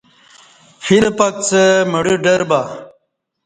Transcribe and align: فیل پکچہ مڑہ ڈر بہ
فیل 0.83 1.05
پکچہ 1.17 1.63
مڑہ 1.91 2.15
ڈر 2.23 2.41
بہ 2.49 2.61